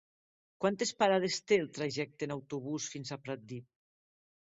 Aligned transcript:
Quantes 0.65 0.93
parades 1.01 1.37
té 1.51 1.61
el 1.65 1.69
trajecte 1.77 2.29
en 2.31 2.37
autobús 2.39 2.91
fins 2.97 3.15
a 3.19 3.23
Pratdip? 3.25 3.73